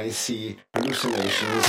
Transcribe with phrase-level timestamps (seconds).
[0.00, 1.66] I see hallucinations.